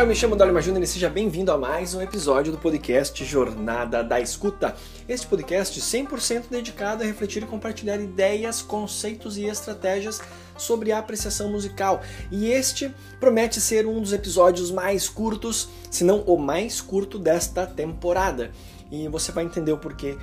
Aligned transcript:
eu 0.00 0.06
me 0.06 0.14
chamo 0.14 0.34
Dolly 0.34 0.62
Júnior 0.62 0.82
e 0.82 0.86
seja 0.86 1.10
bem-vindo 1.10 1.52
a 1.52 1.58
mais 1.58 1.94
um 1.94 2.00
episódio 2.00 2.50
do 2.50 2.56
podcast 2.56 3.22
Jornada 3.22 4.02
da 4.02 4.18
Escuta. 4.18 4.74
Este 5.06 5.26
podcast 5.26 5.78
100% 5.78 6.44
dedicado 6.48 7.02
a 7.02 7.06
refletir 7.06 7.42
e 7.42 7.46
compartilhar 7.46 8.00
ideias, 8.00 8.62
conceitos 8.62 9.36
e 9.36 9.44
estratégias 9.44 10.18
sobre 10.56 10.90
a 10.90 10.98
apreciação 10.98 11.50
musical. 11.50 12.00
E 12.30 12.50
este 12.50 12.94
promete 13.20 13.60
ser 13.60 13.84
um 13.84 14.00
dos 14.00 14.14
episódios 14.14 14.70
mais 14.70 15.06
curtos, 15.06 15.68
se 15.90 16.02
não 16.02 16.22
o 16.22 16.38
mais 16.38 16.80
curto 16.80 17.18
desta 17.18 17.66
temporada. 17.66 18.52
E 18.90 19.06
você 19.06 19.30
vai 19.32 19.44
entender 19.44 19.72
o 19.72 19.78
porquê 19.78 20.16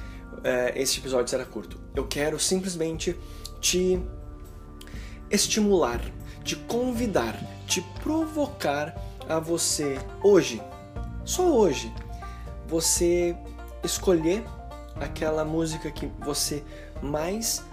é, 0.44 0.74
este 0.76 1.00
episódio 1.00 1.30
será 1.30 1.46
curto. 1.46 1.80
Eu 1.96 2.08
quero 2.08 2.40
simplesmente 2.40 3.16
te 3.62 4.02
estimular, 5.30 6.02
te 6.44 6.56
convidar, 6.56 7.40
te 7.68 7.80
provocar 8.02 9.07
a 9.28 9.40
você 9.40 9.98
hoje, 10.24 10.62
só 11.24 11.44
hoje, 11.52 11.94
você 12.68 13.36
escolher 13.84 14.44
aquela 14.96 15.46
música 15.46 15.92
que 15.92 16.10
você 16.20 16.64
mais 17.02 17.64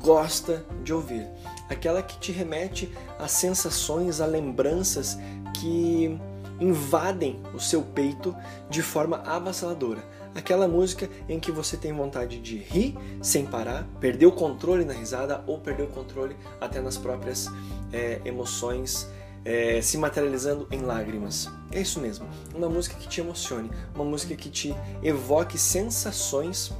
gosta 0.00 0.64
de 0.82 0.92
ouvir, 0.92 1.28
aquela 1.68 2.02
que 2.02 2.18
te 2.18 2.32
remete 2.32 2.92
a 3.18 3.28
sensações, 3.28 4.20
a 4.20 4.26
lembranças 4.26 5.18
que 5.54 6.18
invadem 6.60 7.40
o 7.54 7.58
seu 7.58 7.82
peito 7.82 8.34
de 8.70 8.82
forma 8.82 9.18
avassaladora. 9.26 10.02
Aquela 10.34 10.66
música 10.66 11.10
em 11.28 11.38
que 11.38 11.52
você 11.52 11.76
tem 11.76 11.92
vontade 11.92 12.38
de 12.40 12.56
rir 12.56 12.96
sem 13.20 13.44
parar, 13.44 13.86
perder 14.00 14.26
o 14.26 14.32
controle 14.32 14.84
na 14.84 14.92
risada 14.92 15.44
ou 15.46 15.58
perder 15.58 15.84
o 15.84 15.88
controle 15.88 16.36
até 16.60 16.80
nas 16.80 16.96
próprias 16.96 17.48
é, 17.92 18.20
emoções 18.24 19.06
é, 19.44 19.80
se 19.80 19.96
materializando 19.96 20.66
em 20.70 20.80
lágrimas. 20.80 21.48
É 21.70 21.80
isso 21.80 22.00
mesmo, 22.00 22.26
uma 22.54 22.68
música 22.68 22.96
que 22.96 23.08
te 23.08 23.20
emocione, 23.20 23.70
uma 23.94 24.04
música 24.04 24.34
que 24.34 24.50
te 24.50 24.74
evoque 25.02 25.58
sensações 25.58 26.72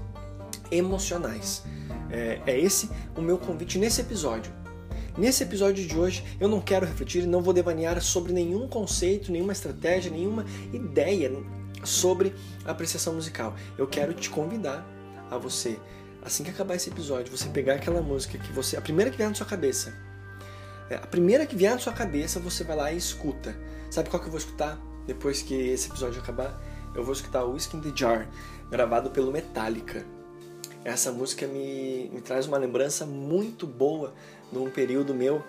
emocionais. 0.71 1.63
É, 2.11 2.41
é 2.47 2.59
esse 2.61 2.91
o 3.17 3.23
meu 3.23 3.39
convite 3.39 3.79
nesse 3.79 4.01
episódio. 4.01 4.53
Nesse 5.17 5.43
episódio 5.43 5.87
de 5.87 5.99
hoje, 5.99 6.25
eu 6.41 6.49
não 6.49 6.61
quero 6.61 6.87
refletir 6.87 7.27
não 7.27 7.43
vou 7.43 7.53
devanear 7.53 8.01
sobre 8.01 8.33
nenhum 8.33 8.67
conceito, 8.67 9.31
nenhuma 9.31 9.53
estratégia, 9.53 10.11
nenhuma 10.11 10.47
ideia 10.73 11.31
sobre 11.85 12.35
apreciação 12.65 13.15
musical. 13.15 13.55
Eu 13.77 13.87
quero 13.87 14.15
te 14.15 14.31
convidar 14.31 14.87
a 15.31 15.37
você, 15.37 15.79
assim 16.23 16.45
que 16.45 16.51
acabar 16.51 16.77
esse 16.77 16.89
episódio, 16.89 17.37
você 17.37 17.49
pegar 17.49 17.75
aquela 17.75 18.01
música 18.01 18.39
que 18.39 18.53
você, 18.53 18.77
a 18.77 18.81
primeira 18.81 19.11
que 19.11 19.17
vier 19.17 19.29
na 19.29 19.35
sua 19.35 19.47
cabeça, 19.47 19.95
a 20.91 21.07
primeira 21.07 21.47
que 21.47 21.57
vier 21.57 21.73
na 21.73 21.79
sua 21.79 21.93
cabeça, 21.93 22.39
você 22.41 22.65
vai 22.65 22.77
lá 22.77 22.93
e 22.93 22.97
escuta. 22.97 23.57
Sabe 23.91 24.11
qual 24.11 24.21
que 24.21 24.27
eu 24.27 24.31
vou 24.31 24.39
escutar 24.39 24.79
depois 25.07 25.43
que 25.43 25.55
esse 25.55 25.89
episódio 25.89 26.21
acabar? 26.21 26.61
Eu 26.95 27.05
vou 27.05 27.13
escutar 27.13 27.45
o 27.45 27.57
in 27.57 27.81
the 27.81 27.93
Jar, 27.95 28.29
gravado 28.71 29.11
pelo 29.11 29.33
Metallica. 29.33 30.05
Essa 30.85 31.13
música 31.13 31.47
me, 31.47 32.11
me 32.13 32.21
traz 32.21 32.47
uma 32.47 32.59
lembrança 32.59 33.07
muito 33.07 33.67
boa 33.67 34.13
num 34.51 34.71
período 34.71 35.15
meu 35.15 35.43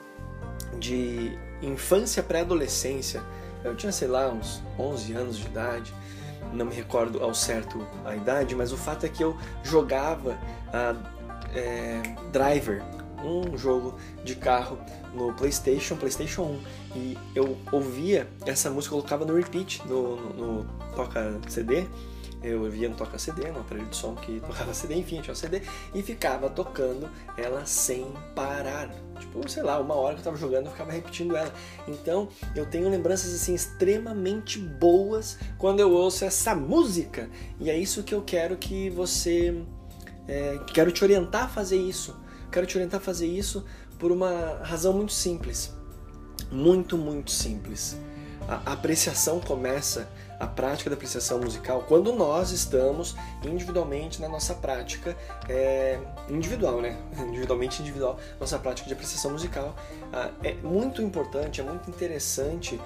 de 0.79 1.37
infância 1.61 2.21
pré-adolescência. 2.21 3.21
Eu 3.63 3.75
tinha, 3.75 3.91
sei 3.91 4.07
lá, 4.07 4.29
uns 4.29 4.61
11 4.77 5.13
anos 5.13 5.37
de 5.37 5.47
idade, 5.47 5.93
não 6.53 6.65
me 6.65 6.75
recordo 6.75 7.23
ao 7.23 7.33
certo 7.33 7.85
a 8.05 8.15
idade, 8.15 8.55
mas 8.55 8.71
o 8.71 8.77
fato 8.77 9.05
é 9.05 9.09
que 9.09 9.23
eu 9.23 9.37
jogava 9.63 10.37
a, 10.71 10.95
é, 11.55 12.01
Driver, 12.31 12.83
um 13.23 13.57
jogo 13.57 13.95
de 14.23 14.35
carro 14.35 14.77
no 15.13 15.33
PlayStation, 15.33 15.95
PlayStation 15.95 16.43
1. 16.43 16.59
E 16.95 17.17
eu 17.33 17.57
ouvia 17.71 18.27
essa 18.45 18.69
música, 18.69 18.95
colocava 18.95 19.25
no 19.25 19.35
repeat 19.35 19.81
no, 19.87 20.17
no, 20.33 20.63
no 20.63 20.65
toca 20.95 21.39
CD. 21.47 21.85
Eu 22.43 22.69
via 22.69 22.89
no 22.89 22.95
toca 22.95 23.17
CD, 23.17 23.49
no 23.51 23.61
aparelho 23.61 23.87
de 23.87 23.95
som 23.95 24.15
que 24.15 24.41
tocava 24.45 24.73
CD, 24.73 24.95
enfim, 24.95 25.21
tinha 25.21 25.31
um 25.31 25.35
CD, 25.35 25.61
e 25.95 26.03
ficava 26.03 26.49
tocando 26.49 27.09
ela 27.37 27.65
sem 27.65 28.05
parar. 28.35 28.89
Tipo, 29.17 29.47
sei 29.49 29.63
lá, 29.63 29.79
uma 29.79 29.95
hora 29.95 30.15
que 30.15 30.19
eu 30.19 30.25
tava 30.25 30.35
jogando, 30.35 30.65
eu 30.65 30.71
ficava 30.71 30.91
repetindo 30.91 31.37
ela. 31.37 31.53
Então, 31.87 32.27
eu 32.53 32.65
tenho 32.65 32.89
lembranças 32.89 33.33
assim 33.33 33.53
extremamente 33.53 34.59
boas 34.59 35.37
quando 35.57 35.79
eu 35.79 35.91
ouço 35.91 36.25
essa 36.25 36.53
música. 36.53 37.29
E 37.61 37.69
é 37.69 37.77
isso 37.77 38.03
que 38.03 38.13
eu 38.13 38.21
quero 38.21 38.57
que 38.57 38.89
você. 38.89 39.63
É, 40.27 40.59
quero 40.73 40.91
te 40.91 41.03
orientar 41.03 41.45
a 41.45 41.47
fazer 41.47 41.77
isso 41.77 42.15
quero 42.53 42.65
te 42.67 42.77
orientar 42.77 42.99
a 42.99 43.03
fazer 43.03 43.27
isso 43.27 43.65
por 43.97 44.11
uma 44.11 44.59
razão 44.63 44.93
muito 44.93 45.11
simples. 45.11 45.73
Muito, 46.51 46.97
muito 46.97 47.31
simples. 47.31 47.97
A 48.47 48.73
apreciação 48.73 49.39
começa, 49.39 50.09
a 50.39 50.45
prática 50.45 50.89
da 50.89 50.95
apreciação 50.95 51.39
musical, 51.39 51.85
quando 51.87 52.11
nós 52.11 52.51
estamos 52.51 53.15
individualmente 53.43 54.21
na 54.21 54.27
nossa 54.27 54.53
prática 54.53 55.15
é, 55.47 55.97
individual, 56.29 56.81
né? 56.81 56.97
Individualmente 57.17 57.81
individual, 57.81 58.19
nossa 58.39 58.59
prática 58.59 58.87
de 58.87 58.93
apreciação 58.93 59.31
musical. 59.31 59.73
Ah, 60.11 60.29
é 60.43 60.53
muito 60.55 61.01
importante, 61.01 61.61
é 61.61 61.63
muito 61.63 61.89
interessante 61.89 62.79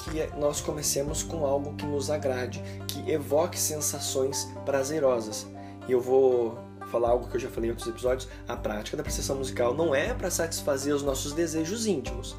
que 0.00 0.38
nós 0.38 0.60
comecemos 0.60 1.22
com 1.22 1.44
algo 1.46 1.74
que 1.74 1.86
nos 1.86 2.10
agrade, 2.10 2.62
que 2.86 3.10
evoque 3.10 3.58
sensações 3.58 4.48
prazerosas. 4.64 5.46
E 5.88 5.92
eu 5.92 6.00
vou 6.00 6.67
falar 6.88 7.10
algo 7.10 7.28
que 7.28 7.36
eu 7.36 7.40
já 7.40 7.48
falei 7.48 7.68
em 7.68 7.72
outros 7.72 7.88
episódios, 7.88 8.28
a 8.46 8.56
prática 8.56 8.96
da 8.96 9.02
apreciação 9.02 9.36
musical 9.36 9.74
não 9.74 9.94
é 9.94 10.12
para 10.14 10.30
satisfazer 10.30 10.94
os 10.94 11.02
nossos 11.02 11.32
desejos 11.32 11.86
íntimos. 11.86 12.36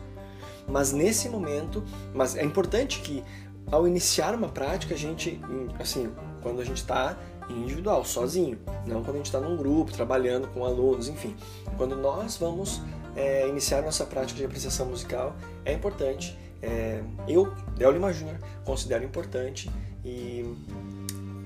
Mas 0.67 0.91
nesse 0.91 1.29
momento, 1.29 1.83
mas 2.13 2.35
é 2.35 2.43
importante 2.43 2.99
que 3.01 3.23
ao 3.71 3.87
iniciar 3.87 4.33
uma 4.35 4.49
prática, 4.49 4.95
a 4.95 4.97
gente, 4.97 5.39
assim, 5.79 6.11
quando 6.41 6.61
a 6.61 6.65
gente 6.65 6.77
está 6.77 7.17
individual, 7.49 8.05
sozinho, 8.05 8.59
não 8.85 9.03
quando 9.03 9.15
a 9.15 9.17
gente 9.17 9.25
está 9.25 9.39
num 9.39 9.57
grupo, 9.57 9.91
trabalhando 9.91 10.47
com 10.49 10.63
alunos, 10.63 11.07
enfim. 11.07 11.35
Quando 11.77 11.95
nós 11.95 12.37
vamos 12.37 12.81
é, 13.15 13.47
iniciar 13.47 13.81
nossa 13.81 14.05
prática 14.05 14.37
de 14.37 14.45
apreciação 14.45 14.85
musical, 14.85 15.35
é 15.65 15.73
importante. 15.73 16.37
É, 16.61 17.01
eu, 17.27 17.53
Del 17.75 17.91
Lima 17.91 18.11
Júnior, 18.11 18.37
considero 18.65 19.03
importante 19.03 19.69
e 20.03 20.45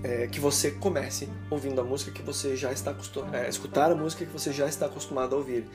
é, 0.04 0.28
que 0.28 0.40
você 0.40 0.72
comece 0.72 1.30
ouvindo 1.50 1.80
a 1.80 1.84
música 1.84 2.12
que 2.12 2.22
você 2.22 2.58
já 2.58 2.72
está 2.72 2.92
acostumado, 2.92 3.36
é, 3.36 3.48
escutar 3.48 3.92
a 3.92 3.96
música 3.96 4.26
que 4.26 4.32
você 4.32 4.52
já 4.52 4.68
está 4.68 4.86
acostumado 4.86 5.34
a 5.34 5.38
ouvir. 5.38 5.66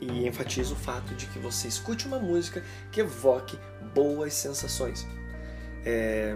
E 0.00 0.26
enfatizo 0.26 0.74
o 0.74 0.76
fato 0.76 1.14
de 1.14 1.26
que 1.26 1.38
você 1.38 1.68
escute 1.68 2.06
uma 2.06 2.18
música 2.18 2.64
que 2.90 3.00
evoque 3.00 3.58
boas 3.94 4.32
sensações. 4.32 5.06
É... 5.84 6.34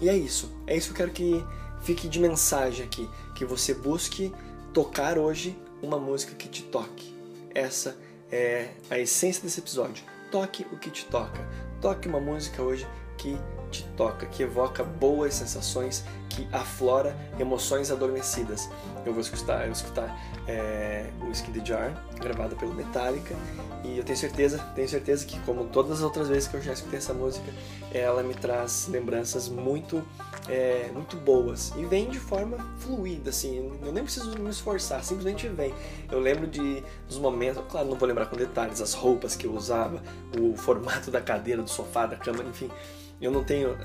E 0.00 0.08
é 0.08 0.16
isso. 0.16 0.52
É 0.66 0.76
isso 0.76 0.88
que 0.88 1.02
eu 1.02 1.06
quero 1.06 1.12
que 1.12 1.44
fique 1.82 2.08
de 2.08 2.18
mensagem 2.18 2.84
aqui. 2.84 3.08
Que 3.36 3.44
você 3.44 3.74
busque 3.74 4.32
tocar 4.72 5.18
hoje 5.18 5.56
uma 5.80 6.00
música 6.00 6.34
que 6.34 6.48
te 6.48 6.64
toque. 6.64 7.14
Essa 7.54 7.96
é 8.30 8.70
a 8.90 8.98
essência 8.98 9.40
desse 9.40 9.60
episódio. 9.60 10.04
Toque 10.32 10.66
o 10.72 10.76
que 10.76 10.90
te 10.90 11.04
toca. 11.04 11.48
Toque 11.80 12.08
uma 12.08 12.18
música 12.18 12.60
hoje 12.60 12.88
que 13.16 13.38
te 13.74 13.84
toca, 13.96 14.26
que 14.26 14.42
evoca 14.42 14.84
boas 14.84 15.34
sensações, 15.34 16.04
que 16.28 16.46
aflora 16.52 17.16
emoções 17.38 17.90
adormecidas. 17.90 18.68
Eu 19.04 19.12
vou 19.12 19.20
escutar, 19.20 19.60
eu 19.60 19.66
vou 19.66 19.72
escutar 19.72 20.16
é, 20.46 21.10
o 21.20 21.30
Skin 21.30 21.52
the 21.52 21.64
Jar, 21.64 22.04
gravado 22.20 22.56
pelo 22.56 22.74
Metallica, 22.74 23.34
e 23.84 23.98
eu 23.98 24.04
tenho 24.04 24.18
certeza, 24.18 24.58
tenho 24.74 24.88
certeza 24.88 25.24
que 25.24 25.38
como 25.40 25.66
todas 25.66 25.98
as 25.98 26.02
outras 26.02 26.28
vezes 26.28 26.48
que 26.48 26.56
eu 26.56 26.62
já 26.62 26.72
escutei 26.72 26.98
essa 26.98 27.12
música, 27.12 27.52
ela 27.92 28.22
me 28.22 28.34
traz 28.34 28.88
lembranças 28.88 29.48
muito, 29.48 30.02
é, 30.48 30.90
muito 30.92 31.16
boas 31.16 31.72
e 31.76 31.84
vem 31.84 32.08
de 32.08 32.18
forma 32.18 32.56
fluida, 32.78 33.30
assim. 33.30 33.70
Eu 33.82 33.92
nem 33.92 34.02
preciso 34.02 34.38
me 34.38 34.50
esforçar, 34.50 35.04
simplesmente 35.04 35.46
vem. 35.48 35.72
Eu 36.10 36.18
lembro 36.18 36.46
de 36.46 36.82
dos 37.06 37.18
momentos, 37.18 37.62
claro, 37.70 37.88
não 37.88 37.96
vou 37.96 38.08
lembrar 38.08 38.26
com 38.26 38.36
detalhes, 38.36 38.80
as 38.80 38.94
roupas 38.94 39.36
que 39.36 39.46
eu 39.46 39.54
usava, 39.54 40.02
o 40.40 40.56
formato 40.56 41.10
da 41.10 41.20
cadeira, 41.20 41.62
do 41.62 41.70
sofá, 41.70 42.06
da 42.06 42.16
cama, 42.16 42.42
enfim 42.42 42.70
eu 43.20 43.30
não 43.30 43.44
tenho 43.44 43.76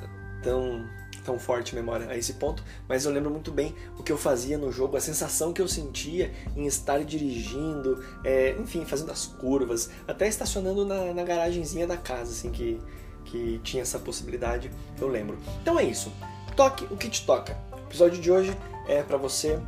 tão 0.44 0.86
tão 1.30 1.38
forte 1.38 1.76
memória 1.76 2.10
a 2.10 2.18
esse 2.18 2.34
ponto, 2.34 2.64
mas 2.88 3.06
eu 3.06 3.12
lembro 3.12 3.30
muito 3.30 3.52
bem 3.52 3.76
o 4.00 4.02
que 4.02 4.12
eu 4.12 4.18
fazia 4.18 4.58
no 4.58 4.72
jogo, 4.72 4.98
a 4.98 5.00
sensação 5.00 5.54
que 5.54 5.62
eu 5.62 5.68
sentia 5.68 6.34
em 6.58 6.66
estar 6.66 7.04
dirigindo, 7.04 8.04
é, 8.24 8.56
enfim, 8.60 8.84
fazendo 8.84 9.12
as 9.12 9.28
curvas, 9.28 9.92
até 10.08 10.28
estacionando 10.28 10.84
na, 10.84 11.14
na 11.14 11.24
garagenzinha 11.24 11.86
da 11.86 11.98
casa, 11.98 12.32
assim, 12.32 12.50
que, 12.50 12.82
que 13.26 13.62
tinha 13.64 13.84
essa 13.84 14.00
possibilidade, 14.00 14.72
eu 15.00 15.08
lembro. 15.08 15.38
Então 15.62 15.80
é 15.80 15.84
isso, 15.84 16.12
toque 16.56 16.88
o 16.92 16.98
que 16.98 17.08
te 17.08 17.24
toca. 17.24 17.56
O 17.74 17.78
episódio 17.78 18.20
de 18.20 18.32
hoje 18.32 18.58
é 18.88 19.04
para 19.04 19.18
você 19.18 19.60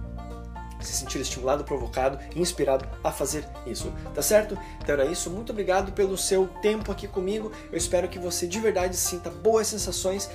se 0.86 0.94
sentir 0.94 1.20
estimulado, 1.20 1.64
provocado, 1.64 2.20
inspirado 2.36 2.88
a 3.04 3.12
fazer 3.12 3.48
isso, 3.66 3.92
tá 4.14 4.22
certo? 4.22 4.58
Então 4.82 4.94
era 4.94 5.06
isso, 5.06 5.30
muito 5.30 5.52
obrigado 5.52 5.92
pelo 5.92 6.18
seu 6.18 6.48
tempo 6.62 6.92
aqui 6.92 7.08
comigo. 7.08 7.52
Eu 7.72 7.78
espero 7.78 8.08
que 8.08 8.20
você 8.20 8.48
de 8.48 8.60
verdade 8.60 8.96
sinta 8.96 9.30
boas 9.30 9.68
sensações 9.68 10.30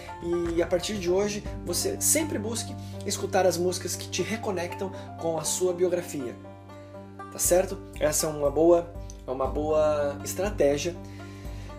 e 0.55 0.63
a 0.63 0.67
partir 0.67 0.97
de 0.99 1.11
hoje 1.11 1.43
você 1.65 2.01
sempre 2.01 2.39
busque 2.39 2.75
escutar 3.05 3.47
as 3.47 3.57
músicas 3.57 3.97
que 3.97 4.09
te 4.09 4.23
reconectam 4.23 4.91
com 5.21 5.39
a 5.39 5.45
sua 5.45 5.73
biografia. 5.73 6.35
Tá 7.33 7.39
certo? 7.39 7.79
Essa 8.01 8.27
é 8.27 8.31
uma 8.31 8.51
boa, 8.51 8.93
é 9.27 9.31
uma 9.31 9.47
boa 9.47 10.19
estratégia 10.25 10.97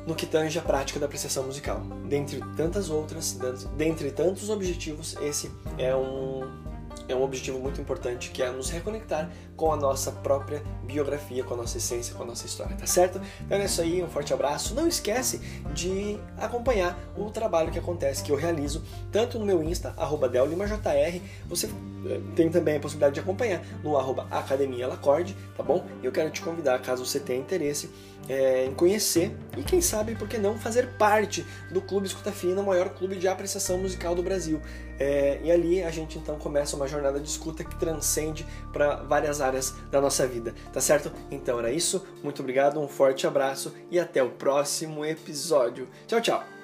no 0.07 0.15
que 0.15 0.25
tange 0.25 0.57
a 0.57 0.61
prática 0.61 0.99
da 0.99 1.05
apreciação 1.05 1.43
musical. 1.43 1.81
Dentre 2.05 2.41
tantas 2.55 2.89
outras, 2.89 3.37
dentre 3.75 4.09
tantos 4.09 4.49
objetivos, 4.49 5.17
esse 5.21 5.51
é 5.77 5.93
um, 5.93 6.49
é 7.07 7.15
um 7.15 7.23
objetivo 7.23 7.59
muito 7.59 7.79
importante 7.79 8.29
que 8.31 8.43
é 8.43 8.49
nos 8.51 8.69
reconectar 8.69 9.29
com 9.55 9.71
a 9.71 9.75
nossa 9.75 10.11
própria 10.11 10.61
biografia, 10.83 11.43
com 11.43 11.53
a 11.53 11.57
nossa 11.57 11.77
essência, 11.77 12.13
com 12.15 12.23
a 12.23 12.25
nossa 12.25 12.45
história, 12.45 12.75
tá 12.75 12.85
certo? 12.85 13.19
Então 13.41 13.57
é 13.57 13.65
isso 13.65 13.81
aí, 13.81 14.03
um 14.03 14.07
forte 14.07 14.33
abraço. 14.33 14.75
Não 14.75 14.87
esquece 14.87 15.39
de 15.73 16.19
acompanhar 16.37 16.97
o 17.17 17.29
trabalho 17.29 17.71
que 17.71 17.79
acontece, 17.79 18.23
que 18.23 18.31
eu 18.31 18.35
realizo, 18.35 18.83
tanto 19.11 19.39
no 19.39 19.45
meu 19.45 19.63
Insta, 19.63 19.93
arroba 19.97 20.29
DelLimaJR, 20.29 21.21
você 21.47 21.67
eh, 22.05 22.19
tem 22.35 22.49
também 22.49 22.77
a 22.77 22.79
possibilidade 22.79 23.15
de 23.15 23.19
acompanhar 23.19 23.61
no 23.83 23.97
arroba 23.97 24.27
Academia 24.29 24.87
Lacorde, 24.87 25.35
tá 25.55 25.63
bom? 25.63 25.85
Eu 26.03 26.11
quero 26.11 26.29
te 26.29 26.41
convidar, 26.41 26.79
caso 26.81 27.05
você 27.05 27.19
tenha 27.19 27.39
interesse, 27.39 27.89
é, 28.29 28.65
em 28.65 28.73
conhecer 28.73 29.35
e 29.57 29.63
quem 29.63 29.81
sabe, 29.81 30.15
por 30.15 30.27
que 30.27 30.37
não, 30.37 30.57
fazer 30.57 30.87
parte 30.97 31.45
do 31.71 31.81
Clube 31.81 32.07
Escuta 32.07 32.31
Fina, 32.31 32.61
o 32.61 32.65
maior 32.65 32.89
clube 32.89 33.15
de 33.15 33.27
apreciação 33.27 33.77
musical 33.77 34.13
do 34.13 34.21
Brasil. 34.21 34.61
É, 34.99 35.39
e 35.43 35.51
ali 35.51 35.83
a 35.83 35.91
gente 35.91 36.17
então 36.17 36.37
começa 36.37 36.75
uma 36.75 36.87
jornada 36.87 37.19
de 37.19 37.29
escuta 37.29 37.63
que 37.63 37.75
transcende 37.75 38.45
para 38.73 38.97
várias 38.97 39.41
áreas 39.41 39.73
da 39.91 40.01
nossa 40.01 40.25
vida, 40.25 40.53
tá 40.73 40.81
certo? 40.81 41.11
Então 41.29 41.59
era 41.59 41.71
isso, 41.71 42.05
muito 42.23 42.41
obrigado, 42.41 42.79
um 42.79 42.87
forte 42.87 43.27
abraço 43.27 43.73
e 43.91 43.99
até 43.99 44.23
o 44.23 44.29
próximo 44.31 45.05
episódio. 45.05 45.87
Tchau, 46.07 46.21
tchau! 46.21 46.56